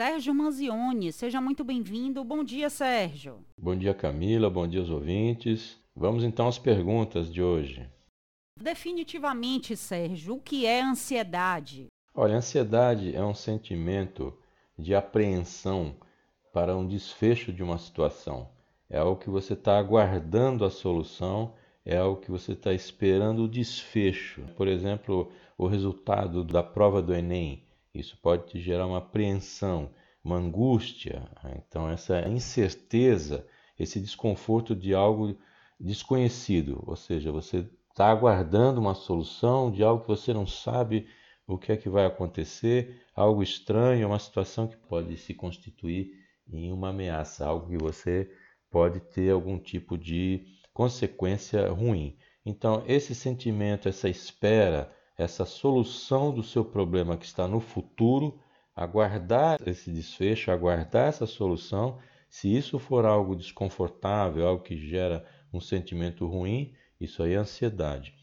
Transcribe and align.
Sérgio 0.00 0.34
Manzioni. 0.34 1.12
Seja 1.12 1.42
muito 1.42 1.62
bem-vindo. 1.62 2.24
Bom 2.24 2.42
dia, 2.42 2.70
Sérgio. 2.70 3.44
Bom 3.54 3.76
dia, 3.76 3.92
Camila. 3.92 4.48
Bom 4.48 4.66
dia 4.66 4.80
aos 4.80 4.88
ouvintes. 4.88 5.78
Vamos 5.94 6.24
então 6.24 6.48
às 6.48 6.58
perguntas 6.58 7.30
de 7.30 7.42
hoje. 7.42 7.86
Definitivamente, 8.58 9.76
Sérgio, 9.76 10.36
o 10.36 10.40
que 10.40 10.64
é 10.64 10.80
ansiedade? 10.80 11.88
Olha, 12.14 12.36
ansiedade 12.36 13.14
é 13.14 13.22
um 13.22 13.34
sentimento 13.34 14.32
de 14.78 14.94
apreensão 14.94 15.94
para 16.50 16.74
um 16.74 16.86
desfecho 16.86 17.52
de 17.52 17.62
uma 17.62 17.76
situação. 17.76 18.48
É 18.88 18.98
algo 18.98 19.20
que 19.20 19.28
você 19.28 19.52
está 19.52 19.78
aguardando 19.78 20.64
a 20.64 20.70
solução, 20.70 21.52
é 21.84 21.98
algo 21.98 22.22
que 22.22 22.30
você 22.30 22.52
está 22.52 22.72
esperando 22.72 23.42
o 23.42 23.48
desfecho. 23.48 24.46
Por 24.56 24.66
exemplo, 24.66 25.30
o 25.58 25.66
resultado 25.66 26.42
da 26.42 26.62
prova 26.62 27.02
do 27.02 27.14
Enem. 27.14 27.62
Isso 27.94 28.16
pode 28.20 28.46
te 28.46 28.60
gerar 28.60 28.86
uma 28.86 28.98
apreensão, 28.98 29.90
uma 30.22 30.36
angústia. 30.36 31.28
Então, 31.56 31.88
essa 31.88 32.28
incerteza, 32.28 33.46
esse 33.78 34.00
desconforto 34.00 34.74
de 34.74 34.94
algo 34.94 35.36
desconhecido, 35.78 36.82
ou 36.86 36.94
seja, 36.94 37.32
você 37.32 37.68
está 37.90 38.10
aguardando 38.10 38.80
uma 38.80 38.94
solução 38.94 39.70
de 39.70 39.82
algo 39.82 40.02
que 40.02 40.08
você 40.08 40.32
não 40.32 40.46
sabe 40.46 41.08
o 41.46 41.58
que 41.58 41.72
é 41.72 41.76
que 41.76 41.88
vai 41.88 42.06
acontecer, 42.06 43.02
algo 43.14 43.42
estranho, 43.42 44.06
uma 44.06 44.18
situação 44.18 44.68
que 44.68 44.76
pode 44.76 45.16
se 45.16 45.34
constituir 45.34 46.12
em 46.48 46.72
uma 46.72 46.90
ameaça, 46.90 47.46
algo 47.46 47.68
que 47.68 47.76
você 47.76 48.30
pode 48.70 49.00
ter 49.00 49.30
algum 49.30 49.58
tipo 49.58 49.98
de 49.98 50.46
consequência 50.72 51.68
ruim. 51.70 52.16
Então, 52.46 52.84
esse 52.86 53.14
sentimento, 53.14 53.88
essa 53.88 54.08
espera, 54.08 54.90
essa 55.20 55.44
solução 55.44 56.32
do 56.32 56.42
seu 56.42 56.64
problema 56.64 57.14
que 57.14 57.26
está 57.26 57.46
no 57.46 57.60
futuro, 57.60 58.40
aguardar 58.74 59.58
esse 59.66 59.90
desfecho, 59.90 60.50
aguardar 60.50 61.08
essa 61.08 61.26
solução, 61.26 61.98
se 62.30 62.48
isso 62.56 62.78
for 62.78 63.04
algo 63.04 63.36
desconfortável, 63.36 64.48
algo 64.48 64.62
que 64.62 64.76
gera 64.78 65.22
um 65.52 65.60
sentimento 65.60 66.26
ruim, 66.26 66.72
isso 66.98 67.22
aí 67.22 67.34
é 67.34 67.36
ansiedade. 67.36 68.14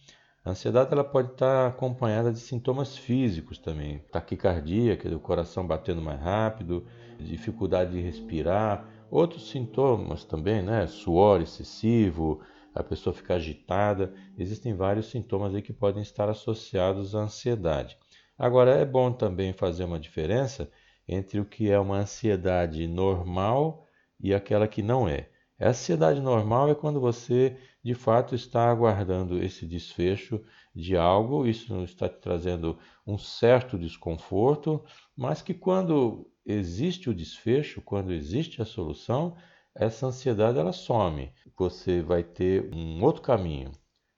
A 0.44 0.50
ansiedade 0.50 0.92
ela 0.92 1.03
pode 1.03 1.34
estar 1.34 1.68
acompanhada 1.68 2.31
de 2.31 2.40
sintomas 2.40 2.98
físicos 2.98 3.59
também, 3.59 4.00
taquicardia, 4.12 4.98
que 4.98 5.08
é 5.08 5.12
o 5.12 5.20
coração 5.20 5.68
batendo 5.68 6.02
mais 6.02 6.20
rápido, 6.20 6.84
dificuldade 7.20 7.92
de 7.92 8.02
respirar, 8.02 8.90
outros 9.12 9.52
sintomas 9.52 10.23
também, 10.23 10.64
né? 10.64 10.88
Suor 10.88 11.42
excessivo, 11.42 12.42
a 12.78 12.83
pessoa 12.83 13.14
fica 13.14 13.36
agitada. 13.36 14.14
Existem 14.38 14.75
vários 14.75 15.08
sintomas 15.08 15.53
aí 15.53 15.61
que 15.61 15.73
podem 15.73 16.02
estar 16.02 16.30
associados 16.30 17.16
à 17.16 17.19
ansiedade. 17.19 17.97
Agora 18.38 18.72
é 18.72 18.86
bom 18.86 19.11
também 19.11 19.52
fazer 19.52 19.84
uma 19.84 20.00
diferença 20.00 20.69
entre 21.08 21.39
o 21.39 21.45
que 21.45 21.72
é 21.72 21.80
uma 21.80 21.97
ansiedade 21.97 22.88
normal 22.88 23.88
e 24.19 24.34
aquela 24.34 24.67
que 24.67 24.81
não 24.81 25.08
é. 25.08 25.30
A 25.59 25.69
ansiedade 25.69 26.22
normal 26.22 26.69
é 26.69 26.75
quando 26.75 27.00
você 27.00 27.58
de 27.84 27.95
fato 27.95 28.36
está 28.36 28.69
aguardando 28.69 29.41
esse 29.41 29.66
desfecho 29.66 30.44
de 30.75 30.95
algo, 30.95 31.47
isso 31.47 31.84
está 31.84 32.08
te 32.08 32.19
trazendo 32.19 32.78
um 33.08 33.17
certo 33.17 33.78
desconforto, 33.78 34.84
mas 35.16 35.41
que 35.41 35.53
quando 35.53 36.30
existe 36.45 37.09
o 37.09 37.16
desfecho, 37.16 37.81
quando 37.81 38.14
existe 38.14 38.62
a 38.62 38.66
solução, 38.66 39.36
essa 39.80 40.08
ansiedade 40.08 40.59
ela 40.59 40.73
some. 40.73 41.31
Você 41.58 42.02
vai 42.02 42.23
ter 42.23 42.73
um 42.73 43.03
outro 43.03 43.22
caminho. 43.22 43.72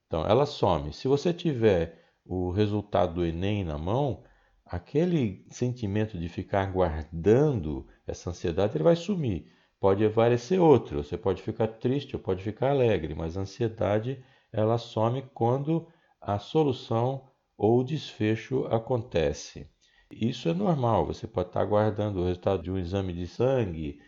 Então 0.07 0.25
ela 0.25 0.45
some. 0.45 0.93
Se 0.93 1.07
você 1.07 1.33
tiver 1.33 1.99
o 2.25 2.51
resultado 2.51 3.15
do 3.15 3.25
Enem 3.25 3.63
na 3.63 3.77
mão, 3.77 4.23
aquele 4.65 5.45
sentimento 5.49 6.17
de 6.17 6.29
ficar 6.29 6.71
guardando 6.71 7.87
essa 8.07 8.29
ansiedade 8.29 8.75
ele 8.75 8.83
vai 8.83 8.95
sumir 8.95 9.51
pode 9.79 10.05
aparecer 10.05 10.59
outro. 10.59 11.03
Você 11.03 11.17
pode 11.17 11.41
ficar 11.41 11.67
triste 11.67 12.15
ou 12.15 12.21
pode 12.21 12.43
ficar 12.43 12.71
alegre, 12.71 13.15
mas 13.15 13.37
a 13.37 13.41
ansiedade 13.41 14.23
ela 14.51 14.77
some 14.77 15.23
quando 15.33 15.87
a 16.19 16.37
solução 16.37 17.27
ou 17.57 17.79
o 17.79 17.83
desfecho 17.83 18.65
acontece. 18.65 19.67
Isso 20.11 20.49
é 20.49 20.53
normal. 20.53 21.05
Você 21.05 21.27
pode 21.27 21.49
estar 21.49 21.61
aguardando 21.61 22.19
o 22.21 22.25
resultado 22.25 22.63
de 22.63 22.71
um 22.71 22.77
exame 22.77 23.13
de 23.13 23.27
sangue, 23.27 23.99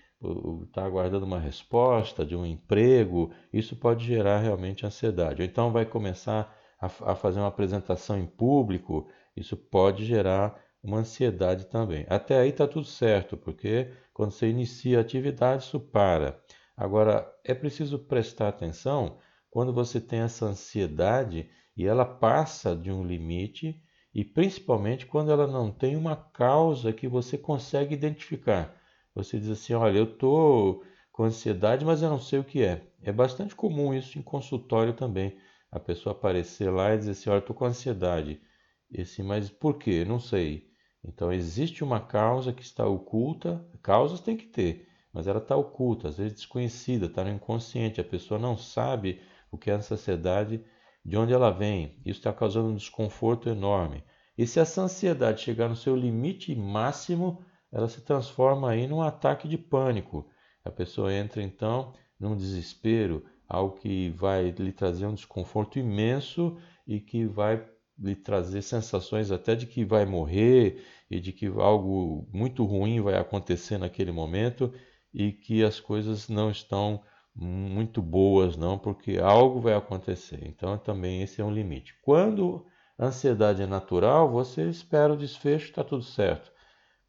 estar 0.63 0.85
aguardando 0.85 1.25
uma 1.25 1.39
resposta 1.39 2.25
de 2.25 2.35
um 2.35 2.45
emprego. 2.45 3.31
Isso 3.51 3.75
pode 3.75 4.05
gerar 4.05 4.39
realmente 4.39 4.85
ansiedade. 4.85 5.41
Ou 5.41 5.47
então 5.47 5.71
vai 5.71 5.85
começar 5.85 6.55
a, 6.79 6.85
a 6.85 7.15
fazer 7.15 7.39
uma 7.39 7.47
apresentação 7.47 8.17
em 8.17 8.25
público. 8.25 9.07
Isso 9.35 9.55
pode 9.57 10.05
gerar 10.05 10.59
uma 10.83 10.99
ansiedade 10.99 11.65
também. 11.65 12.05
Até 12.09 12.39
aí 12.39 12.49
está 12.49 12.67
tudo 12.67 12.85
certo, 12.85 13.37
porque 13.37 13.91
quando 14.13 14.31
você 14.31 14.49
inicia 14.49 14.97
a 14.97 15.01
atividade, 15.01 15.63
isso 15.63 15.79
para. 15.79 16.39
Agora, 16.75 17.31
é 17.43 17.53
preciso 17.53 17.99
prestar 17.99 18.47
atenção 18.47 19.17
quando 19.49 19.73
você 19.73 19.99
tem 19.99 20.19
essa 20.19 20.45
ansiedade 20.45 21.49
e 21.75 21.85
ela 21.85 22.05
passa 22.05 22.75
de 22.75 22.91
um 22.91 23.03
limite, 23.03 23.81
e 24.13 24.23
principalmente 24.25 25.05
quando 25.05 25.31
ela 25.31 25.47
não 25.47 25.71
tem 25.71 25.95
uma 25.95 26.15
causa 26.15 26.91
que 26.91 27.07
você 27.07 27.37
consegue 27.37 27.93
identificar. 27.93 28.80
Você 29.13 29.39
diz 29.39 29.49
assim: 29.49 29.73
olha, 29.73 29.97
eu 29.97 30.05
estou 30.05 30.83
com 31.11 31.23
ansiedade, 31.23 31.85
mas 31.85 32.01
eu 32.01 32.09
não 32.09 32.19
sei 32.19 32.39
o 32.39 32.43
que 32.43 32.63
é. 32.63 32.87
É 33.01 33.11
bastante 33.11 33.55
comum 33.55 33.93
isso 33.93 34.17
em 34.17 34.21
consultório 34.21 34.93
também. 34.93 35.37
A 35.71 35.79
pessoa 35.79 36.13
aparecer 36.13 36.69
lá 36.69 36.93
e 36.93 36.97
dizer 36.97 37.11
assim: 37.11 37.29
olha, 37.29 37.39
estou 37.39 37.55
com 37.55 37.65
ansiedade. 37.65 38.41
E 38.89 39.01
assim, 39.01 39.23
mas 39.23 39.49
por 39.49 39.77
quê? 39.77 40.05
Não 40.05 40.19
sei. 40.19 40.69
Então 41.03 41.31
existe 41.31 41.83
uma 41.83 41.99
causa 41.99 42.53
que 42.53 42.61
está 42.61 42.85
oculta, 42.85 43.65
causas 43.81 44.19
tem 44.19 44.37
que 44.37 44.45
ter, 44.45 44.87
mas 45.11 45.27
ela 45.27 45.39
está 45.39 45.55
oculta, 45.55 46.07
às 46.09 46.17
vezes 46.17 46.33
desconhecida, 46.33 47.07
está 47.07 47.23
no 47.23 47.31
inconsciente, 47.31 47.99
a 47.99 48.03
pessoa 48.03 48.39
não 48.39 48.55
sabe 48.57 49.19
o 49.49 49.57
que 49.57 49.71
é 49.71 49.73
essa 49.73 49.95
ansiedade, 49.95 50.63
de 51.03 51.17
onde 51.17 51.33
ela 51.33 51.49
vem. 51.49 51.99
Isso 52.05 52.19
está 52.19 52.31
causando 52.31 52.69
um 52.69 52.75
desconforto 52.75 53.49
enorme. 53.49 54.03
E 54.37 54.45
se 54.45 54.59
essa 54.59 54.81
ansiedade 54.81 55.41
chegar 55.41 55.67
no 55.67 55.75
seu 55.75 55.95
limite 55.95 56.55
máximo, 56.55 57.43
ela 57.71 57.87
se 57.87 58.01
transforma 58.01 58.71
aí 58.71 58.87
num 58.87 59.01
ataque 59.01 59.47
de 59.47 59.57
pânico. 59.57 60.27
A 60.63 60.69
pessoa 60.69 61.13
entra 61.13 61.41
então 61.41 61.93
num 62.19 62.35
desespero, 62.35 63.25
algo 63.47 63.77
que 63.77 64.09
vai 64.11 64.51
lhe 64.51 64.71
trazer 64.71 65.05
um 65.05 65.13
desconforto 65.13 65.79
imenso 65.79 66.57
e 66.85 66.99
que 66.99 67.25
vai 67.25 67.65
lhe 67.97 68.15
trazer 68.15 68.61
sensações 68.61 69.31
até 69.31 69.55
de 69.55 69.65
que 69.65 69.85
vai 69.85 70.05
morrer 70.05 70.83
e 71.09 71.19
de 71.19 71.31
que 71.31 71.47
algo 71.47 72.27
muito 72.31 72.63
ruim 72.65 73.01
vai 73.01 73.15
acontecer 73.15 73.77
naquele 73.77 74.11
momento 74.11 74.73
e 75.13 75.31
que 75.31 75.63
as 75.63 75.79
coisas 75.79 76.27
não 76.27 76.49
estão 76.49 77.01
muito 77.35 78.01
boas 78.01 78.57
não, 78.57 78.77
porque 78.77 79.17
algo 79.17 79.59
vai 79.59 79.73
acontecer. 79.73 80.39
Então 80.43 80.77
também 80.77 81.21
esse 81.21 81.41
é 81.41 81.45
um 81.45 81.53
limite. 81.53 81.95
Quando 82.01 82.65
a 82.97 83.05
ansiedade 83.07 83.61
é 83.61 83.67
natural, 83.67 84.29
você 84.29 84.69
espera 84.69 85.13
o 85.13 85.17
desfecho, 85.17 85.65
está 85.65 85.83
tudo 85.83 86.03
certo. 86.03 86.50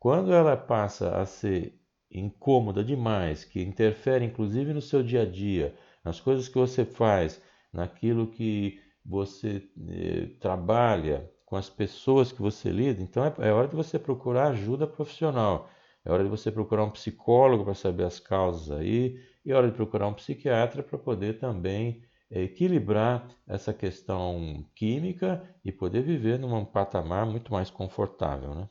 Quando 0.03 0.33
ela 0.33 0.57
passa 0.57 1.17
a 1.17 1.25
ser 1.25 1.81
incômoda 2.11 2.83
demais, 2.83 3.45
que 3.45 3.63
interfere 3.63 4.25
inclusive 4.25 4.73
no 4.75 4.83
seu 4.83 5.01
dia 5.01 5.23
a 5.23 5.25
dia, 5.25 5.77
nas 6.05 6.19
coisas 6.19 6.49
que 6.49 6.59
você 6.59 6.85
faz, 6.85 7.41
naquilo 7.73 8.27
que 8.27 8.81
você 9.07 9.63
eh, 9.89 10.27
trabalha, 10.41 11.31
com 11.47 11.55
as 11.55 11.71
pessoas 11.71 12.33
que 12.33 12.43
você 12.43 12.69
lida, 12.71 13.01
então 13.01 13.25
é, 13.25 13.33
é 13.49 13.53
hora 13.53 13.69
de 13.69 13.77
você 13.77 13.97
procurar 13.97 14.49
ajuda 14.49 14.89
profissional. 14.89 15.71
É 16.05 16.11
hora 16.11 16.25
de 16.25 16.29
você 16.29 16.51
procurar 16.51 16.83
um 16.83 16.91
psicólogo 16.91 17.63
para 17.65 17.75
saber 17.75 18.03
as 18.03 18.19
causas 18.19 18.77
aí, 18.77 19.21
e 19.45 19.53
é 19.53 19.55
hora 19.55 19.71
de 19.71 19.77
procurar 19.77 20.09
um 20.09 20.15
psiquiatra 20.15 20.83
para 20.83 20.99
poder 20.99 21.39
também 21.39 22.03
eh, 22.29 22.43
equilibrar 22.43 23.29
essa 23.47 23.73
questão 23.73 24.67
química 24.75 25.49
e 25.65 25.71
poder 25.71 26.03
viver 26.03 26.41
num 26.41 26.65
patamar 26.65 27.25
muito 27.25 27.53
mais 27.53 27.71
confortável, 27.71 28.53
né? 28.53 28.69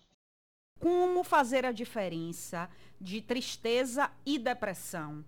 Como 0.82 1.24
fazer 1.24 1.64
a 1.64 1.72
diferença 1.72 2.68
de 3.00 3.22
tristeza 3.22 4.10
e 4.26 4.40
depressão? 4.40 5.24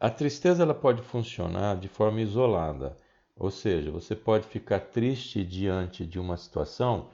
A 0.00 0.08
tristeza 0.08 0.62
ela 0.62 0.74
pode 0.74 1.02
funcionar 1.02 1.76
de 1.76 1.86
forma 1.86 2.22
isolada. 2.22 2.96
Ou 3.36 3.50
seja, 3.50 3.90
você 3.90 4.16
pode 4.16 4.46
ficar 4.46 4.80
triste 4.80 5.44
diante 5.44 6.06
de 6.06 6.18
uma 6.18 6.38
situação 6.38 7.10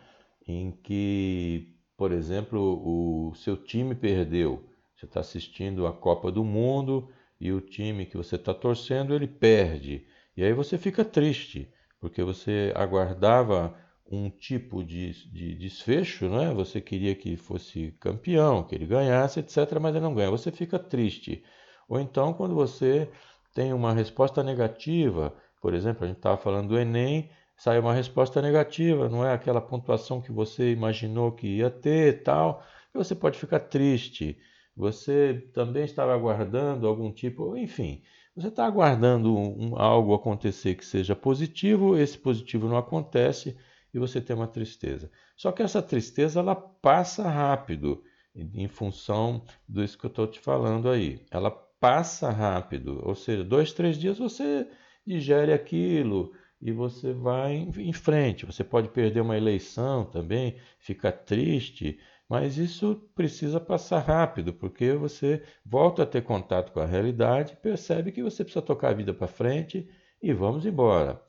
em 0.46 0.70
que, 0.70 1.74
por 1.96 2.12
exemplo, 2.12 2.80
o 2.84 3.34
seu 3.34 3.56
time 3.56 3.96
perdeu. 3.96 4.64
Você 4.94 5.06
está 5.06 5.18
assistindo 5.18 5.88
a 5.88 5.92
Copa 5.92 6.30
do 6.30 6.44
Mundo 6.44 7.10
e 7.40 7.50
o 7.50 7.60
time 7.60 8.06
que 8.06 8.16
você 8.16 8.36
está 8.36 8.54
torcendo 8.54 9.12
ele 9.12 9.26
perde. 9.26 10.06
E 10.36 10.44
aí 10.44 10.52
você 10.52 10.78
fica 10.78 11.04
triste, 11.04 11.68
porque 11.98 12.22
você 12.22 12.72
aguardava 12.76 13.76
um 14.10 14.28
tipo 14.30 14.82
de, 14.82 15.12
de 15.30 15.54
desfecho, 15.54 16.28
né? 16.28 16.52
você 16.52 16.80
queria 16.80 17.14
que 17.14 17.36
fosse 17.36 17.92
campeão, 18.00 18.64
que 18.64 18.74
ele 18.74 18.86
ganhasse, 18.86 19.40
etc., 19.40 19.78
mas 19.80 19.94
ele 19.94 20.04
não 20.04 20.14
ganha. 20.14 20.30
Você 20.30 20.50
fica 20.50 20.78
triste. 20.78 21.44
Ou 21.88 22.00
então, 22.00 22.32
quando 22.32 22.54
você 22.54 23.08
tem 23.54 23.72
uma 23.72 23.92
resposta 23.92 24.42
negativa 24.42 25.34
por 25.60 25.74
exemplo, 25.74 26.04
a 26.04 26.08
gente 26.08 26.16
estava 26.16 26.36
falando 26.36 26.68
do 26.68 26.78
Enem, 26.78 27.30
saiu 27.56 27.82
uma 27.82 27.92
resposta 27.92 28.40
negativa, 28.40 29.08
não 29.08 29.24
é 29.24 29.32
aquela 29.32 29.60
pontuação 29.60 30.20
que 30.20 30.32
você 30.32 30.72
imaginou 30.72 31.32
que 31.32 31.58
ia 31.58 31.70
ter 31.70 32.22
tal. 32.22 32.64
você 32.94 33.14
pode 33.14 33.38
ficar 33.38 33.60
triste, 33.60 34.38
você 34.74 35.48
também 35.52 35.84
estava 35.84 36.14
aguardando 36.14 36.86
algum 36.86 37.12
tipo, 37.12 37.56
enfim, 37.56 38.02
você 38.34 38.48
está 38.48 38.64
aguardando 38.64 39.36
um, 39.36 39.78
algo 39.78 40.14
acontecer 40.14 40.74
que 40.74 40.84
seja 40.84 41.14
positivo, 41.14 41.98
esse 41.98 42.16
positivo 42.16 42.68
não 42.68 42.78
acontece 42.78 43.56
e 43.92 43.98
você 43.98 44.20
tem 44.20 44.34
uma 44.34 44.46
tristeza. 44.46 45.10
Só 45.36 45.52
que 45.52 45.62
essa 45.62 45.82
tristeza 45.82 46.40
ela 46.40 46.54
passa 46.54 47.28
rápido 47.28 48.02
em 48.34 48.68
função 48.68 49.44
disso 49.68 49.98
que 49.98 50.06
eu 50.06 50.10
estou 50.10 50.26
te 50.26 50.40
falando 50.40 50.88
aí. 50.88 51.24
Ela 51.30 51.50
passa 51.50 52.30
rápido, 52.30 53.00
ou 53.02 53.14
seja, 53.14 53.42
dois, 53.42 53.72
três 53.72 53.98
dias 53.98 54.18
você 54.18 54.68
digere 55.06 55.52
aquilo 55.52 56.32
e 56.60 56.70
você 56.72 57.12
vai 57.12 57.54
em 57.54 57.92
frente. 57.92 58.44
Você 58.44 58.62
pode 58.62 58.90
perder 58.90 59.20
uma 59.20 59.36
eleição 59.36 60.04
também, 60.04 60.56
ficar 60.78 61.12
triste, 61.12 61.98
mas 62.28 62.58
isso 62.58 63.08
precisa 63.14 63.58
passar 63.58 64.00
rápido, 64.00 64.52
porque 64.52 64.92
você 64.92 65.42
volta 65.64 66.02
a 66.02 66.06
ter 66.06 66.22
contato 66.22 66.70
com 66.70 66.80
a 66.80 66.86
realidade, 66.86 67.56
percebe 67.56 68.12
que 68.12 68.22
você 68.22 68.44
precisa 68.44 68.62
tocar 68.62 68.90
a 68.90 68.94
vida 68.94 69.14
para 69.14 69.26
frente 69.26 69.88
e 70.22 70.32
vamos 70.32 70.66
embora. 70.66 71.20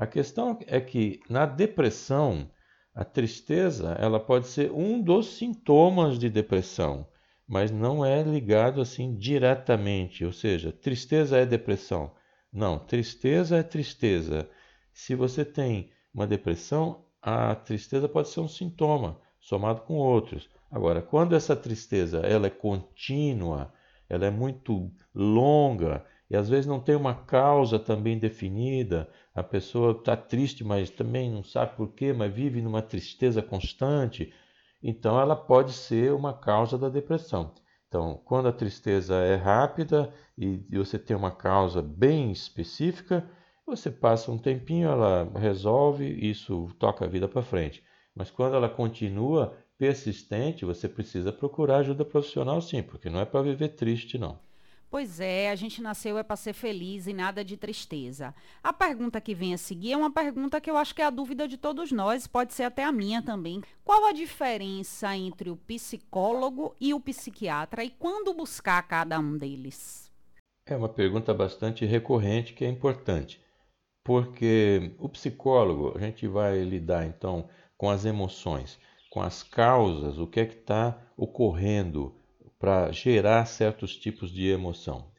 A 0.00 0.06
questão 0.06 0.58
é 0.66 0.80
que 0.80 1.20
na 1.28 1.44
depressão, 1.44 2.50
a 2.94 3.04
tristeza 3.04 3.98
ela 4.00 4.18
pode 4.18 4.46
ser 4.46 4.72
um 4.72 4.98
dos 4.98 5.36
sintomas 5.36 6.18
de 6.18 6.30
depressão, 6.30 7.06
mas 7.46 7.70
não 7.70 8.02
é 8.02 8.22
ligado 8.22 8.80
assim 8.80 9.14
diretamente, 9.14 10.24
ou 10.24 10.32
seja, 10.32 10.72
tristeza 10.72 11.36
é 11.36 11.44
depressão. 11.44 12.12
Não, 12.50 12.78
tristeza 12.78 13.58
é 13.58 13.62
tristeza. 13.62 14.48
Se 14.90 15.14
você 15.14 15.44
tem 15.44 15.90
uma 16.14 16.26
depressão, 16.26 17.04
a 17.20 17.54
tristeza 17.54 18.08
pode 18.08 18.30
ser 18.30 18.40
um 18.40 18.48
sintoma 18.48 19.20
somado 19.38 19.82
com 19.82 19.96
outros. 19.96 20.48
Agora, 20.70 21.02
quando 21.02 21.36
essa 21.36 21.54
tristeza 21.54 22.20
ela 22.20 22.46
é 22.46 22.50
contínua, 22.50 23.70
ela 24.08 24.24
é 24.24 24.30
muito 24.30 24.90
longa 25.14 26.06
e 26.30 26.36
às 26.36 26.48
vezes 26.48 26.66
não 26.66 26.78
tem 26.80 26.94
uma 26.94 27.14
causa 27.14 27.78
também 27.78 28.16
definida, 28.16 29.10
a 29.40 29.44
pessoa 29.44 29.92
está 29.92 30.16
triste, 30.16 30.62
mas 30.62 30.90
também 30.90 31.30
não 31.30 31.42
sabe 31.42 31.76
por 31.76 31.92
quê, 31.92 32.12
mas 32.12 32.32
vive 32.32 32.60
numa 32.60 32.82
tristeza 32.82 33.42
constante, 33.42 34.32
então 34.82 35.18
ela 35.18 35.34
pode 35.34 35.72
ser 35.72 36.12
uma 36.12 36.32
causa 36.32 36.78
da 36.78 36.88
depressão. 36.88 37.52
Então, 37.88 38.20
quando 38.24 38.48
a 38.48 38.52
tristeza 38.52 39.16
é 39.16 39.34
rápida 39.34 40.12
e 40.38 40.58
você 40.70 40.98
tem 40.98 41.16
uma 41.16 41.30
causa 41.30 41.82
bem 41.82 42.30
específica, 42.30 43.28
você 43.66 43.90
passa 43.90 44.30
um 44.30 44.38
tempinho, 44.38 44.88
ela 44.88 45.30
resolve, 45.36 46.06
isso 46.06 46.68
toca 46.78 47.04
a 47.04 47.08
vida 47.08 47.26
para 47.26 47.42
frente. 47.42 47.82
Mas 48.14 48.30
quando 48.30 48.54
ela 48.54 48.68
continua 48.68 49.56
persistente, 49.78 50.64
você 50.64 50.88
precisa 50.88 51.32
procurar 51.32 51.78
ajuda 51.78 52.04
profissional 52.04 52.60
sim, 52.60 52.82
porque 52.82 53.08
não 53.08 53.20
é 53.20 53.24
para 53.24 53.42
viver 53.42 53.70
triste 53.70 54.18
não. 54.18 54.38
Pois 54.90 55.20
é, 55.20 55.50
a 55.50 55.54
gente 55.54 55.80
nasceu 55.80 56.18
é 56.18 56.22
para 56.24 56.34
ser 56.34 56.52
feliz 56.52 57.06
e 57.06 57.12
nada 57.12 57.44
de 57.44 57.56
tristeza. 57.56 58.34
A 58.60 58.72
pergunta 58.72 59.20
que 59.20 59.36
vem 59.36 59.54
a 59.54 59.58
seguir 59.58 59.92
é 59.92 59.96
uma 59.96 60.12
pergunta 60.12 60.60
que 60.60 60.68
eu 60.68 60.76
acho 60.76 60.92
que 60.92 61.00
é 61.00 61.04
a 61.04 61.10
dúvida 61.10 61.46
de 61.46 61.56
todos 61.56 61.92
nós, 61.92 62.26
pode 62.26 62.52
ser 62.52 62.64
até 62.64 62.82
a 62.82 62.90
minha 62.90 63.22
também. 63.22 63.62
Qual 63.84 64.04
a 64.06 64.12
diferença 64.12 65.16
entre 65.16 65.48
o 65.48 65.56
psicólogo 65.56 66.74
e 66.80 66.92
o 66.92 66.98
psiquiatra 66.98 67.84
e 67.84 67.90
quando 67.90 68.34
buscar 68.34 68.82
cada 68.82 69.20
um 69.20 69.38
deles? 69.38 70.10
É 70.66 70.76
uma 70.76 70.88
pergunta 70.88 71.32
bastante 71.32 71.84
recorrente 71.86 72.52
que 72.52 72.64
é 72.64 72.68
importante, 72.68 73.40
porque 74.04 74.96
o 74.98 75.08
psicólogo, 75.08 75.96
a 75.96 76.00
gente 76.00 76.26
vai 76.26 76.64
lidar 76.64 77.06
então 77.06 77.48
com 77.76 77.88
as 77.88 78.04
emoções, 78.04 78.76
com 79.08 79.22
as 79.22 79.44
causas, 79.44 80.18
o 80.18 80.26
que 80.26 80.40
é 80.40 80.46
que 80.46 80.56
está 80.56 81.00
ocorrendo 81.16 82.19
para 82.60 82.92
gerar 82.92 83.46
certos 83.46 83.96
tipos 83.96 84.30
de 84.30 84.46
emoção. 84.48 85.10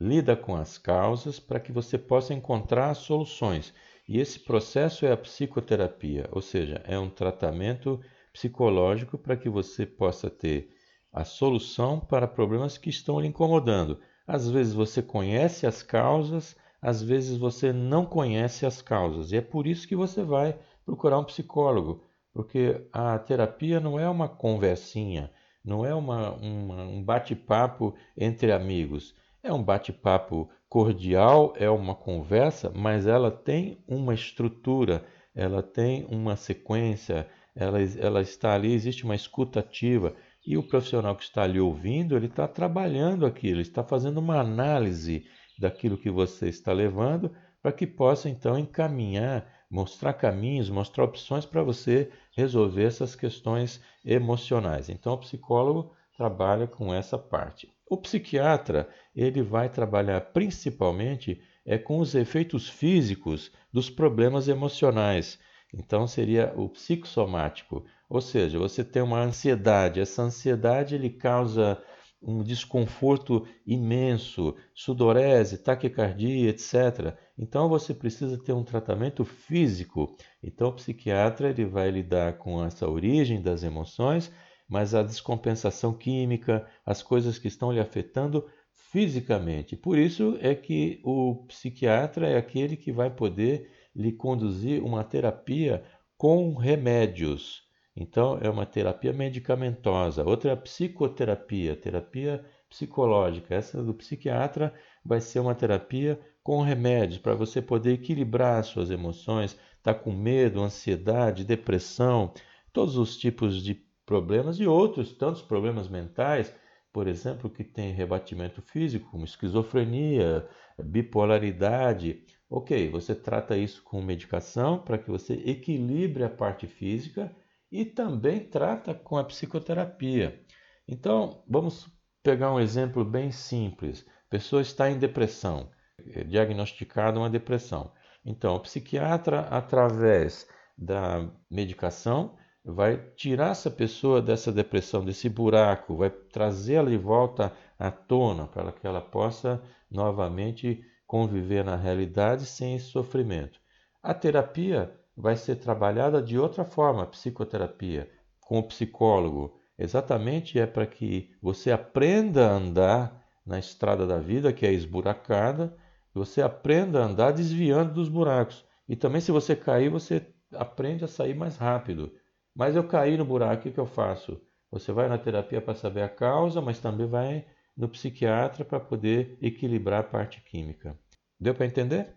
Lida 0.00 0.34
com 0.34 0.56
as 0.56 0.76
causas 0.76 1.38
para 1.38 1.60
que 1.60 1.70
você 1.70 1.96
possa 1.96 2.34
encontrar 2.34 2.92
soluções. 2.94 3.72
E 4.08 4.18
esse 4.18 4.40
processo 4.40 5.06
é 5.06 5.12
a 5.12 5.16
psicoterapia, 5.16 6.28
ou 6.32 6.42
seja, 6.42 6.82
é 6.84 6.98
um 6.98 7.08
tratamento 7.08 8.00
psicológico 8.32 9.16
para 9.16 9.36
que 9.36 9.48
você 9.48 9.86
possa 9.86 10.28
ter 10.28 10.70
a 11.12 11.24
solução 11.24 12.00
para 12.00 12.26
problemas 12.26 12.76
que 12.76 12.90
estão 12.90 13.20
lhe 13.20 13.28
incomodando. 13.28 14.00
Às 14.26 14.50
vezes 14.50 14.74
você 14.74 15.00
conhece 15.00 15.66
as 15.66 15.82
causas, 15.84 16.56
às 16.82 17.00
vezes 17.00 17.36
você 17.36 17.72
não 17.72 18.04
conhece 18.04 18.66
as 18.66 18.82
causas, 18.82 19.30
e 19.30 19.36
é 19.36 19.40
por 19.40 19.66
isso 19.68 19.86
que 19.86 19.96
você 19.96 20.22
vai 20.22 20.58
procurar 20.84 21.18
um 21.18 21.24
psicólogo, 21.24 22.02
porque 22.32 22.86
a 22.92 23.18
terapia 23.18 23.78
não 23.78 23.98
é 23.98 24.08
uma 24.08 24.28
conversinha, 24.28 25.30
não 25.64 25.84
é 25.84 25.94
uma, 25.94 26.32
uma 26.34 26.82
um 26.84 27.02
bate-papo 27.02 27.94
entre 28.16 28.52
amigos. 28.52 29.14
É 29.42 29.52
um 29.52 29.62
bate-papo 29.62 30.48
cordial, 30.68 31.52
é 31.56 31.68
uma 31.70 31.94
conversa, 31.94 32.70
mas 32.74 33.06
ela 33.06 33.30
tem 33.30 33.82
uma 33.86 34.14
estrutura, 34.14 35.04
ela 35.34 35.62
tem 35.62 36.06
uma 36.10 36.36
sequência, 36.36 37.28
ela, 37.54 37.78
ela 37.80 38.20
está 38.20 38.54
ali, 38.54 38.72
existe 38.72 39.04
uma 39.04 39.14
escutativa. 39.14 40.14
E 40.46 40.56
o 40.56 40.62
profissional 40.62 41.14
que 41.16 41.24
está 41.24 41.42
ali 41.42 41.60
ouvindo, 41.60 42.16
ele 42.16 42.26
está 42.26 42.46
trabalhando 42.48 43.26
aquilo, 43.26 43.60
está 43.60 43.82
fazendo 43.82 44.18
uma 44.18 44.40
análise 44.40 45.24
daquilo 45.58 45.98
que 45.98 46.10
você 46.10 46.48
está 46.48 46.72
levando 46.72 47.30
para 47.60 47.72
que 47.72 47.86
possa 47.86 48.28
então 48.28 48.58
encaminhar 48.58 49.46
mostrar 49.70 50.12
caminhos, 50.14 50.70
mostrar 50.70 51.04
opções 51.04 51.44
para 51.44 51.62
você 51.62 52.10
resolver 52.32 52.84
essas 52.84 53.14
questões 53.14 53.80
emocionais. 54.04 54.88
Então, 54.88 55.14
o 55.14 55.18
psicólogo 55.18 55.92
trabalha 56.16 56.66
com 56.66 56.92
essa 56.92 57.18
parte. 57.18 57.72
O 57.88 57.96
psiquiatra, 57.96 58.88
ele 59.14 59.42
vai 59.42 59.68
trabalhar 59.68 60.20
principalmente 60.32 61.40
é 61.64 61.76
com 61.76 61.98
os 61.98 62.14
efeitos 62.14 62.66
físicos 62.66 63.52
dos 63.70 63.90
problemas 63.90 64.48
emocionais. 64.48 65.38
Então 65.72 66.06
seria 66.06 66.54
o 66.56 66.66
psicossomático, 66.70 67.84
ou 68.08 68.22
seja, 68.22 68.58
você 68.58 68.82
tem 68.82 69.02
uma 69.02 69.20
ansiedade, 69.20 70.00
essa 70.00 70.22
ansiedade 70.22 70.94
ele 70.94 71.10
causa 71.10 71.78
um 72.22 72.42
desconforto 72.42 73.46
imenso, 73.66 74.56
sudorese, 74.74 75.58
taquicardia, 75.58 76.48
etc. 76.48 77.14
Então 77.38 77.68
você 77.68 77.94
precisa 77.94 78.36
ter 78.36 78.52
um 78.52 78.64
tratamento 78.64 79.24
físico. 79.24 80.16
Então 80.42 80.68
o 80.68 80.72
psiquiatra 80.72 81.50
ele 81.50 81.64
vai 81.64 81.90
lidar 81.90 82.36
com 82.38 82.64
essa 82.64 82.88
origem 82.88 83.40
das 83.40 83.62
emoções, 83.62 84.32
mas 84.68 84.94
a 84.94 85.02
descompensação 85.02 85.94
química, 85.94 86.66
as 86.84 87.02
coisas 87.02 87.38
que 87.38 87.46
estão 87.46 87.70
lhe 87.70 87.78
afetando 87.78 88.44
fisicamente. 88.74 89.76
Por 89.76 89.96
isso 89.96 90.36
é 90.40 90.54
que 90.54 91.00
o 91.04 91.44
psiquiatra 91.46 92.28
é 92.28 92.36
aquele 92.36 92.76
que 92.76 92.90
vai 92.90 93.08
poder 93.10 93.70
lhe 93.94 94.12
conduzir 94.12 94.82
uma 94.82 95.04
terapia 95.04 95.84
com 96.16 96.54
remédios. 96.54 97.62
Então 97.94 98.38
é 98.40 98.48
uma 98.48 98.66
terapia 98.66 99.12
medicamentosa, 99.12 100.24
outra 100.24 100.50
é 100.50 100.54
a 100.54 100.56
psicoterapia, 100.56 101.74
terapia 101.74 102.44
psicológica. 102.68 103.54
Essa 103.54 103.82
do 103.82 103.94
psiquiatra 103.94 104.72
vai 105.04 105.20
ser 105.20 105.40
uma 105.40 105.54
terapia 105.54 106.18
com 106.48 106.62
remédios 106.62 107.18
para 107.18 107.34
você 107.34 107.60
poder 107.60 107.92
equilibrar 107.92 108.64
suas 108.64 108.90
emoções, 108.90 109.54
está 109.76 109.92
com 109.92 110.10
medo, 110.10 110.62
ansiedade, 110.62 111.44
depressão, 111.44 112.32
todos 112.72 112.96
os 112.96 113.18
tipos 113.18 113.62
de 113.62 113.74
problemas 114.06 114.58
e 114.58 114.66
outros 114.66 115.12
tantos 115.12 115.42
problemas 115.42 115.90
mentais, 115.90 116.50
por 116.90 117.06
exemplo, 117.06 117.50
que 117.50 117.62
tem 117.62 117.92
rebatimento 117.92 118.62
físico, 118.62 119.10
como 119.10 119.26
esquizofrenia, 119.26 120.48
bipolaridade. 120.82 122.24
Ok, 122.48 122.88
você 122.88 123.14
trata 123.14 123.54
isso 123.54 123.82
com 123.82 124.00
medicação 124.00 124.78
para 124.78 124.96
que 124.96 125.10
você 125.10 125.34
equilibre 125.44 126.24
a 126.24 126.30
parte 126.30 126.66
física 126.66 127.30
e 127.70 127.84
também 127.84 128.40
trata 128.40 128.94
com 128.94 129.18
a 129.18 129.24
psicoterapia. 129.24 130.42
Então, 130.88 131.44
vamos 131.46 131.94
pegar 132.22 132.50
um 132.50 132.58
exemplo 132.58 133.04
bem 133.04 133.30
simples. 133.30 134.06
A 134.08 134.30
pessoa 134.30 134.62
está 134.62 134.90
em 134.90 134.98
depressão. 134.98 135.68
É 136.14 136.22
diagnosticada 136.24 137.18
uma 137.18 137.30
depressão. 137.30 137.92
Então, 138.24 138.56
o 138.56 138.60
psiquiatra, 138.60 139.40
através 139.50 140.46
da 140.76 141.28
medicação, 141.50 142.36
vai 142.64 142.96
tirar 143.16 143.52
essa 143.52 143.70
pessoa 143.70 144.20
dessa 144.20 144.52
depressão, 144.52 145.04
desse 145.04 145.28
buraco, 145.28 145.96
vai 145.96 146.10
trazê-la 146.10 146.90
de 146.90 146.96
volta 146.96 147.52
à 147.78 147.90
tona 147.90 148.46
para 148.46 148.70
que 148.72 148.86
ela 148.86 149.00
possa 149.00 149.62
novamente 149.90 150.84
conviver 151.06 151.64
na 151.64 151.76
realidade 151.76 152.44
sem 152.44 152.76
esse 152.76 152.86
sofrimento. 152.86 153.58
A 154.02 154.12
terapia 154.12 154.94
vai 155.16 155.36
ser 155.36 155.56
trabalhada 155.56 156.22
de 156.22 156.38
outra 156.38 156.64
forma, 156.64 157.02
a 157.02 157.06
psicoterapia, 157.06 158.08
com 158.40 158.58
o 158.58 158.62
psicólogo. 158.62 159.58
Exatamente 159.78 160.58
é 160.60 160.66
para 160.66 160.86
que 160.86 161.30
você 161.42 161.72
aprenda 161.72 162.48
a 162.48 162.52
andar 162.52 163.24
na 163.44 163.58
estrada 163.58 164.06
da 164.06 164.18
vida, 164.18 164.52
que 164.52 164.66
é 164.66 164.72
esburacada, 164.72 165.74
você 166.18 166.42
aprenda 166.42 167.00
a 167.00 167.06
andar 167.06 167.32
desviando 167.32 167.94
dos 167.94 168.08
buracos. 168.08 168.64
E 168.88 168.96
também, 168.96 169.20
se 169.20 169.30
você 169.30 169.54
cair, 169.54 169.88
você 169.88 170.26
aprende 170.52 171.04
a 171.04 171.08
sair 171.08 171.34
mais 171.34 171.56
rápido. 171.56 172.12
Mas 172.54 172.74
eu 172.74 172.82
caí 172.86 173.16
no 173.16 173.24
buraco, 173.24 173.68
o 173.68 173.72
que 173.72 173.78
eu 173.78 173.86
faço? 173.86 174.40
Você 174.70 174.92
vai 174.92 175.08
na 175.08 175.16
terapia 175.16 175.62
para 175.62 175.74
saber 175.74 176.02
a 176.02 176.08
causa, 176.08 176.60
mas 176.60 176.78
também 176.78 177.06
vai 177.06 177.46
no 177.76 177.88
psiquiatra 177.88 178.64
para 178.64 178.80
poder 178.80 179.38
equilibrar 179.40 180.00
a 180.00 180.04
parte 180.04 180.40
química. 180.40 180.98
Deu 181.38 181.54
para 181.54 181.66
entender? 181.66 182.14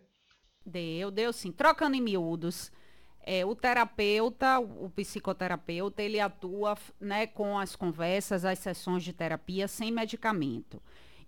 Deu, 0.65 1.11
deu 1.11 1.31
sim. 1.31 1.51
Trocando 1.51 1.95
em 1.95 2.01
miúdos, 2.01 2.71
é, 3.21 3.45
o 3.45 3.55
terapeuta, 3.55 4.59
o 4.59 4.89
psicoterapeuta, 4.89 6.01
ele 6.01 6.19
atua 6.19 6.75
né, 6.99 7.27
com 7.27 7.57
as 7.57 7.75
conversas, 7.75 8.43
as 8.43 8.59
sessões 8.59 9.03
de 9.03 9.13
terapia 9.13 9.67
sem 9.67 9.91
medicamento 9.91 10.81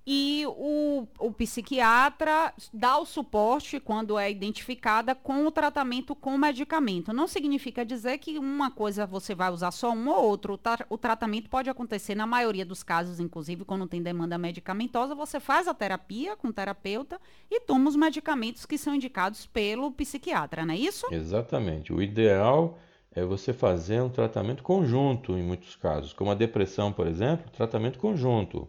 e 0.05 0.43
o, 0.47 1.07
o 1.17 1.31
psiquiatra 1.31 2.53
dá 2.73 2.97
o 2.97 3.05
suporte 3.05 3.79
quando 3.79 4.19
é 4.19 4.29
identificada 4.29 5.15
com 5.15 5.45
o 5.45 5.51
tratamento 5.51 6.13
com 6.13 6.37
medicamento. 6.37 7.13
Não 7.13 7.27
significa 7.27 7.85
dizer 7.85 8.17
que 8.17 8.37
uma 8.37 8.69
coisa 8.69 9.05
você 9.05 9.33
vai 9.33 9.49
usar 9.49 9.71
só 9.71 9.91
um 9.91 10.09
ou 10.09 10.25
outro. 10.25 10.53
O, 10.53 10.57
tra 10.57 10.85
o 10.89 10.97
tratamento 10.97 11.49
pode 11.49 11.69
acontecer 11.69 12.15
na 12.15 12.27
maioria 12.27 12.65
dos 12.65 12.83
casos, 12.83 13.19
inclusive 13.19 13.63
quando 13.63 13.87
tem 13.87 14.01
demanda 14.01 14.37
medicamentosa, 14.37 15.15
você 15.15 15.39
faz 15.39 15.67
a 15.67 15.73
terapia 15.73 16.35
com 16.35 16.49
o 16.49 16.53
terapeuta 16.53 17.19
e 17.49 17.61
toma 17.61 17.89
os 17.89 17.95
medicamentos 17.95 18.65
que 18.65 18.77
são 18.77 18.93
indicados 18.93 19.45
pelo 19.45 19.91
psiquiatra, 19.91 20.65
não 20.65 20.73
é 20.73 20.77
isso? 20.77 21.07
Exatamente. 21.11 21.93
O 21.93 22.01
ideal 22.01 22.77
é 23.15 23.23
você 23.23 23.53
fazer 23.53 24.01
um 24.01 24.09
tratamento 24.09 24.63
conjunto 24.63 25.37
em 25.37 25.43
muitos 25.43 25.75
casos, 25.75 26.11
como 26.11 26.31
a 26.31 26.35
depressão, 26.35 26.91
por 26.91 27.07
exemplo, 27.07 27.49
tratamento 27.51 27.99
conjunto. 27.99 28.67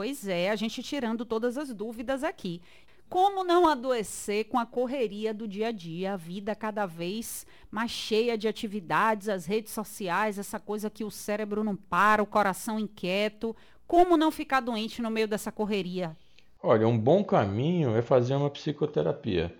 Pois 0.00 0.26
é, 0.26 0.48
a 0.48 0.56
gente 0.56 0.82
tirando 0.82 1.26
todas 1.26 1.58
as 1.58 1.74
dúvidas 1.74 2.24
aqui. 2.24 2.62
Como 3.06 3.44
não 3.44 3.68
adoecer 3.68 4.44
com 4.44 4.58
a 4.58 4.64
correria 4.64 5.34
do 5.34 5.46
dia 5.46 5.68
a 5.68 5.72
dia, 5.72 6.14
a 6.14 6.16
vida 6.16 6.54
cada 6.54 6.86
vez 6.86 7.46
mais 7.70 7.90
cheia 7.90 8.38
de 8.38 8.48
atividades, 8.48 9.28
as 9.28 9.44
redes 9.44 9.74
sociais, 9.74 10.38
essa 10.38 10.58
coisa 10.58 10.88
que 10.88 11.04
o 11.04 11.10
cérebro 11.10 11.62
não 11.62 11.76
para, 11.76 12.22
o 12.22 12.26
coração 12.26 12.78
inquieto. 12.78 13.54
Como 13.86 14.16
não 14.16 14.30
ficar 14.30 14.60
doente 14.60 15.02
no 15.02 15.10
meio 15.10 15.28
dessa 15.28 15.52
correria? 15.52 16.16
Olha, 16.62 16.88
um 16.88 16.98
bom 16.98 17.22
caminho 17.22 17.94
é 17.94 18.00
fazer 18.00 18.34
uma 18.34 18.48
psicoterapia, 18.48 19.54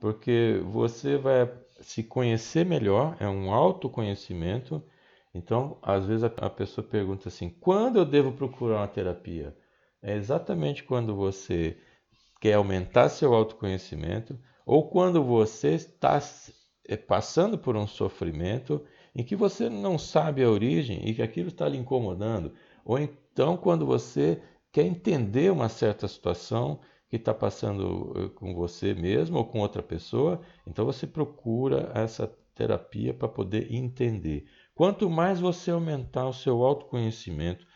porque 0.00 0.62
você 0.66 1.16
vai 1.16 1.52
se 1.80 2.04
conhecer 2.04 2.64
melhor, 2.64 3.16
é 3.18 3.26
um 3.26 3.52
autoconhecimento. 3.52 4.80
Então, 5.34 5.78
às 5.82 6.06
vezes 6.06 6.22
a 6.22 6.48
pessoa 6.48 6.86
pergunta 6.86 7.26
assim: 7.26 7.48
quando 7.60 7.98
eu 7.98 8.04
devo 8.04 8.30
procurar 8.30 8.76
uma 8.76 8.86
terapia? 8.86 9.52
É 10.02 10.16
exatamente 10.16 10.82
quando 10.84 11.14
você 11.14 11.76
quer 12.40 12.54
aumentar 12.54 13.08
seu 13.08 13.34
autoconhecimento 13.34 14.38
ou 14.64 14.88
quando 14.88 15.22
você 15.22 15.74
está 15.74 16.20
é, 16.88 16.96
passando 16.96 17.58
por 17.58 17.76
um 17.76 17.86
sofrimento 17.86 18.82
em 19.14 19.22
que 19.22 19.36
você 19.36 19.68
não 19.68 19.98
sabe 19.98 20.42
a 20.42 20.50
origem 20.50 21.08
e 21.08 21.14
que 21.14 21.22
aquilo 21.22 21.48
está 21.48 21.68
lhe 21.68 21.76
incomodando, 21.76 22.52
ou 22.84 22.98
então 22.98 23.56
quando 23.56 23.84
você 23.84 24.40
quer 24.72 24.84
entender 24.84 25.50
uma 25.50 25.68
certa 25.68 26.06
situação 26.06 26.80
que 27.08 27.16
está 27.16 27.34
passando 27.34 28.12
eh, 28.16 28.28
com 28.36 28.54
você 28.54 28.94
mesmo 28.94 29.38
ou 29.38 29.44
com 29.44 29.58
outra 29.58 29.82
pessoa, 29.82 30.40
então 30.64 30.84
você 30.84 31.06
procura 31.08 31.90
essa 31.92 32.32
terapia 32.54 33.12
para 33.12 33.26
poder 33.26 33.72
entender. 33.74 34.46
Quanto 34.74 35.10
mais 35.10 35.40
você 35.40 35.72
aumentar 35.72 36.28
o 36.28 36.32
seu 36.32 36.62
autoconhecimento, 36.62 37.66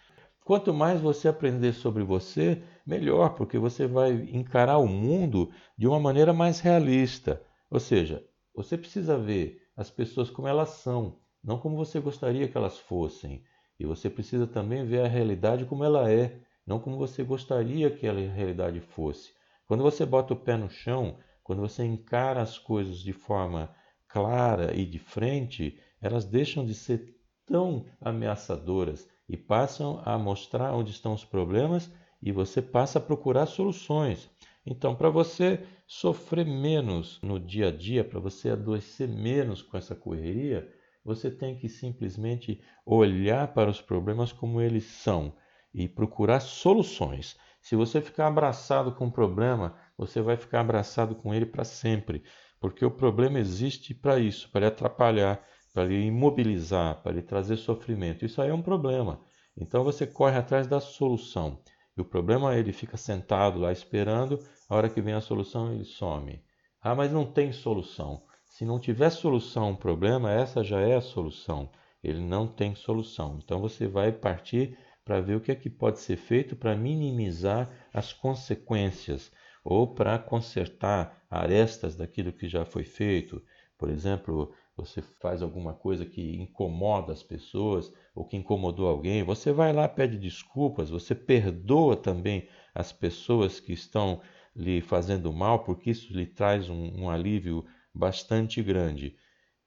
Quanto 0.45 0.75
mais 0.75 1.01
você 1.01 1.27
aprender 1.27 1.73
sobre 1.73 2.03
você, 2.03 2.63
melhor, 2.87 3.31
porque 3.35 3.59
você 3.59 3.87
vai 3.87 4.13
encarar 4.31 4.77
o 4.77 4.87
mundo 4.87 5.51
de 5.77 5.89
uma 5.89 5.99
maneira 5.99 6.35
mais 6.35 6.61
realista. 6.61 7.43
Ou 7.71 7.81
seja, 7.81 8.23
você 8.55 8.77
precisa 8.77 9.17
ver 9.17 9.63
as 9.75 9.91
pessoas 9.91 10.29
como 10.29 10.47
elas 10.47 10.69
são, 10.69 11.19
não 11.43 11.59
como 11.59 11.77
você 11.77 11.99
gostaria 11.99 12.47
que 12.47 12.59
elas 12.59 12.79
fossem. 12.79 13.43
E 13.81 13.87
você 13.87 14.11
precisa 14.11 14.47
também 14.47 14.85
ver 14.85 15.01
a 15.01 15.09
realidade 15.09 15.65
como 15.65 15.83
ela 15.83 16.13
é, 16.13 16.39
não 16.67 16.79
como 16.79 16.99
você 16.99 17.25
gostaria 17.25 17.91
que 17.91 18.07
a 18.07 18.13
realidade 18.13 18.81
fosse. 18.81 19.33
Quando 19.67 19.83
você 19.83 20.05
bota 20.05 20.35
o 20.35 20.37
pé 20.37 20.59
no 20.59 20.69
chão, 20.69 21.17
quando 21.43 21.63
você 21.63 21.85
encara 21.87 22.43
as 22.43 22.59
coisas 22.59 22.99
de 22.99 23.15
forma 23.15 23.75
clara 24.07 24.77
e 24.77 24.85
de 24.85 24.99
frente, 24.99 25.81
elas 26.03 26.27
deixam 26.27 26.67
de 26.67 26.75
ser 26.75 27.17
tão 27.47 27.87
ameaçadoras 27.99 29.09
e 29.29 29.37
passam 29.37 30.03
a 30.05 30.19
mostrar 30.19 30.75
onde 30.75 30.91
estão 30.91 31.15
os 31.15 31.25
problemas 31.25 31.91
e 32.23 32.33
você 32.33 32.63
passa 32.63 32.99
a 32.99 33.03
procurar 33.03 33.47
soluções. 33.47 34.31
Então, 34.67 34.95
para 34.95 35.11
você 35.11 35.63
sofrer 35.87 36.47
menos 36.47 37.21
no 37.23 37.39
dia 37.39 37.69
a 37.69 37.71
dia, 37.71 38.03
para 38.03 38.19
você 38.19 38.51
adoecer 38.51 39.09
menos 39.09 39.61
com 39.61 39.77
essa 39.77 39.95
correria, 39.95 40.73
você 41.05 41.31
tem 41.31 41.57
que 41.59 41.69
simplesmente 41.69 42.63
olhar 42.87 43.53
para 43.53 43.71
os 43.71 43.81
problemas 43.81 44.33
como 44.33 44.61
eles 44.61 44.85
são 44.85 45.35
e 45.73 45.87
procurar 45.87 46.41
soluções. 46.41 47.37
Se 47.61 47.77
você 47.77 48.01
ficar 48.01 48.29
abraçado 48.29 48.93
com 48.93 49.07
o 49.07 49.13
problema, 49.13 49.77
você 49.99 50.23
vai 50.23 50.37
ficar 50.37 50.61
abraçado 50.61 51.15
com 51.15 51.35
ele 51.35 51.47
para 51.47 51.65
sempre, 51.65 52.23
porque 52.59 52.85
o 52.85 52.91
problema 52.91 53.39
existe 53.39 53.93
para 53.93 54.19
isso, 54.19 54.51
para 54.51 54.61
lhe 54.61 54.67
atrapalhar, 54.67 55.45
para 55.75 55.85
lhe 55.85 56.07
imobilizar, 56.07 57.03
para 57.03 57.11
lhe 57.11 57.21
trazer 57.21 57.57
sofrimento. 57.57 58.25
Isso 58.25 58.41
aí 58.41 58.49
é 58.49 58.55
um 58.55 58.63
problema. 58.63 59.21
Então 59.57 59.83
você 59.83 60.07
corre 60.07 60.39
atrás 60.39 60.69
da 60.69 60.79
solução. 60.79 61.61
E 61.97 62.01
o 62.01 62.05
problema 62.05 62.57
ele 62.57 62.73
fica 62.73 62.97
sentado 62.97 63.59
lá 63.59 63.73
esperando, 63.73 64.39
a 64.69 64.77
hora 64.77 64.89
que 64.89 65.03
vem 65.03 65.15
a 65.15 65.21
solução 65.21 65.73
ele 65.73 65.85
some. 65.85 66.41
Ah, 66.81 66.95
mas 66.95 67.13
não 67.13 67.27
tem 67.27 67.53
solução. 67.53 68.23
Se 68.45 68.65
não 68.65 68.79
tiver 68.79 69.11
solução 69.11 69.71
um 69.71 69.77
problema, 69.77 70.31
essa 70.31 70.63
já 70.63 70.81
é 70.81 70.95
a 70.95 71.01
solução. 71.01 71.71
Ele 72.03 72.21
não 72.21 72.47
tem 72.47 72.75
solução. 72.77 73.41
Então 73.43 73.61
você 73.61 73.89
vai 73.89 74.13
partir 74.13 74.79
para 75.05 75.21
ver 75.21 75.37
o 75.37 75.41
que 75.41 75.51
é 75.51 75.57
que 75.57 75.69
pode 75.69 75.99
ser 75.99 76.17
feito 76.17 76.55
para 76.55 76.77
minimizar 76.77 77.69
as 77.93 78.13
consequências 78.13 79.33
ou 79.65 79.93
para 79.93 80.19
consertar 80.19 81.25
arestas 81.29 81.97
daquilo 81.97 82.33
que 82.33 82.49
já 82.49 82.65
foi 82.65 82.85
feito. 82.85 83.43
Por 83.77 83.91
exemplo, 83.91 84.55
você 84.77 85.01
faz 85.21 85.41
alguma 85.41 85.73
coisa 85.73 86.05
que 86.05 86.37
incomoda 86.37 87.13
as 87.13 87.23
pessoas 87.23 87.93
ou 88.15 88.25
que 88.25 88.37
incomodou 88.37 88.89
alguém, 88.89 89.23
você 89.23 89.53
vai 89.53 89.73
lá, 89.73 89.89
pede 89.89 90.19
desculpas, 90.19 90.91
você 90.91 91.15
perdoa 91.15 91.97
também 91.97 92.49
as 92.75 92.93
pessoas 92.93 93.61
que 93.61 93.73
estão 93.73 94.21
lhe 94.55 94.81
fazendo 94.81 95.33
mal, 95.33 95.65
porque 95.65 95.91
isso 95.91 96.13
lhe 96.13 96.27
traz 96.27 96.69
um, 96.69 97.03
um 97.03 97.11
alívio 97.11 97.65
bastante 97.95 98.63
grande. 98.63 99.17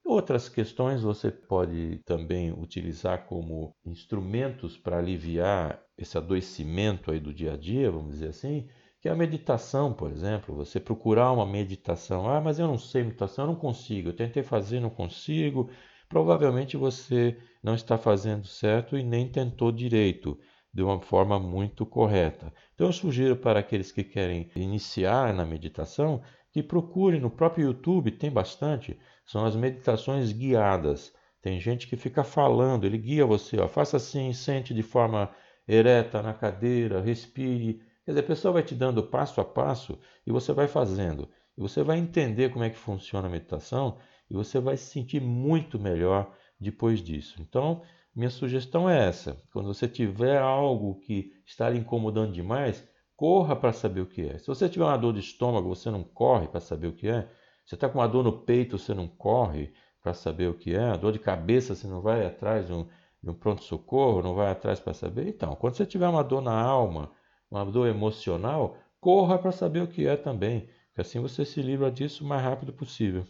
Outras 0.04 0.48
questões 0.48 1.02
você 1.02 1.30
pode 1.30 1.98
também 2.06 2.50
utilizar 2.50 3.26
como 3.26 3.74
instrumentos 3.84 4.76
para 4.76 4.98
aliviar 4.98 5.82
esse 5.98 6.16
adoecimento 6.16 7.10
aí 7.10 7.20
do 7.20 7.32
dia 7.32 7.54
a 7.54 7.56
dia, 7.56 7.90
vamos 7.90 8.12
dizer 8.12 8.28
assim, 8.28 8.66
a 9.08 9.14
meditação, 9.14 9.92
por 9.92 10.10
exemplo, 10.10 10.54
você 10.54 10.78
procurar 10.80 11.32
uma 11.32 11.46
meditação. 11.46 12.28
Ah, 12.28 12.40
mas 12.40 12.58
eu 12.58 12.66
não 12.66 12.78
sei 12.78 13.02
meditação, 13.02 13.44
eu 13.44 13.52
não 13.52 13.56
consigo. 13.56 14.08
Eu 14.10 14.16
tentei 14.16 14.42
fazer, 14.42 14.80
não 14.80 14.90
consigo. 14.90 15.70
Provavelmente 16.08 16.76
você 16.76 17.36
não 17.62 17.74
está 17.74 17.98
fazendo 17.98 18.46
certo 18.46 18.96
e 18.96 19.02
nem 19.02 19.28
tentou 19.28 19.70
direito, 19.70 20.38
de 20.72 20.82
uma 20.82 21.00
forma 21.00 21.38
muito 21.38 21.84
correta. 21.84 22.52
Então 22.74 22.86
eu 22.86 22.92
sugiro 22.92 23.36
para 23.36 23.60
aqueles 23.60 23.92
que 23.92 24.02
querem 24.02 24.50
iniciar 24.56 25.34
na 25.34 25.44
meditação 25.44 26.22
que 26.52 26.62
procurem 26.62 27.20
no 27.20 27.30
próprio 27.30 27.66
YouTube, 27.66 28.10
tem 28.12 28.30
bastante, 28.30 28.98
são 29.26 29.44
as 29.44 29.54
meditações 29.54 30.32
guiadas. 30.32 31.12
Tem 31.42 31.60
gente 31.60 31.86
que 31.86 31.96
fica 31.96 32.24
falando, 32.24 32.84
ele 32.84 32.98
guia 32.98 33.26
você, 33.26 33.60
ó, 33.60 33.68
faça 33.68 33.96
assim, 33.98 34.32
sente 34.32 34.72
de 34.74 34.82
forma 34.82 35.30
ereta 35.68 36.22
na 36.22 36.32
cadeira, 36.32 37.00
respire 37.00 37.80
Quer 38.08 38.12
dizer, 38.12 38.24
a 38.24 38.26
pessoa 38.26 38.52
vai 38.54 38.62
te 38.62 38.74
dando 38.74 39.02
passo 39.02 39.38
a 39.38 39.44
passo 39.44 39.98
e 40.26 40.32
você 40.32 40.50
vai 40.54 40.66
fazendo. 40.66 41.28
E 41.54 41.60
você 41.60 41.82
vai 41.82 41.98
entender 41.98 42.50
como 42.50 42.64
é 42.64 42.70
que 42.70 42.78
funciona 42.78 43.28
a 43.28 43.30
meditação 43.30 43.98
e 44.30 44.34
você 44.34 44.58
vai 44.58 44.78
se 44.78 44.86
sentir 44.86 45.20
muito 45.20 45.78
melhor 45.78 46.34
depois 46.58 47.02
disso. 47.02 47.36
Então, 47.38 47.82
minha 48.16 48.30
sugestão 48.30 48.88
é 48.88 49.06
essa: 49.06 49.36
quando 49.52 49.66
você 49.66 49.86
tiver 49.86 50.40
algo 50.40 50.98
que 51.00 51.34
está 51.44 51.68
lhe 51.68 51.78
incomodando 51.78 52.32
demais, 52.32 52.82
corra 53.14 53.54
para 53.54 53.74
saber 53.74 54.00
o 54.00 54.06
que 54.06 54.22
é. 54.22 54.38
Se 54.38 54.46
você 54.46 54.70
tiver 54.70 54.86
uma 54.86 54.96
dor 54.96 55.12
de 55.12 55.20
estômago, 55.20 55.68
você 55.68 55.90
não 55.90 56.02
corre 56.02 56.48
para 56.48 56.60
saber 56.60 56.86
o 56.86 56.94
que 56.94 57.08
é. 57.08 57.28
Você 57.66 57.74
está 57.74 57.90
com 57.90 57.98
uma 57.98 58.08
dor 58.08 58.24
no 58.24 58.32
peito, 58.32 58.78
você 58.78 58.94
não 58.94 59.06
corre 59.06 59.70
para 60.02 60.14
saber 60.14 60.48
o 60.48 60.54
que 60.54 60.74
é. 60.74 60.92
A 60.92 60.96
dor 60.96 61.12
de 61.12 61.18
cabeça, 61.18 61.74
você 61.74 61.86
não 61.86 62.00
vai 62.00 62.24
atrás 62.24 62.68
de 62.68 62.72
um, 62.72 62.88
de 63.22 63.28
um 63.28 63.34
pronto-socorro, 63.34 64.22
não 64.22 64.34
vai 64.34 64.50
atrás 64.50 64.80
para 64.80 64.94
saber. 64.94 65.28
Então, 65.28 65.54
quando 65.56 65.74
você 65.74 65.84
tiver 65.84 66.08
uma 66.08 66.24
dor 66.24 66.40
na 66.40 66.58
alma, 66.58 67.12
uma 67.50 67.64
dor 67.64 67.88
emocional, 67.88 68.76
corra 69.00 69.38
para 69.38 69.52
saber 69.52 69.82
o 69.82 69.88
que 69.88 70.06
é 70.06 70.16
também, 70.16 70.68
que 70.94 71.00
assim 71.00 71.20
você 71.20 71.44
se 71.44 71.62
livra 71.62 71.90
disso 71.90 72.24
o 72.24 72.26
mais 72.26 72.42
rápido 72.42 72.72
possível. 72.72 73.24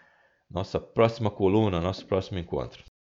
nossa 0.50 0.78
próxima 0.78 1.30
coluna, 1.30 1.80
nosso 1.80 2.06
próximo 2.06 2.38
encontro. 2.38 2.93